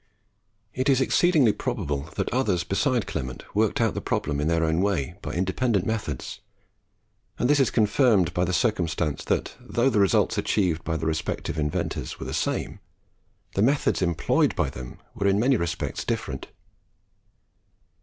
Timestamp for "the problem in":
3.93-4.47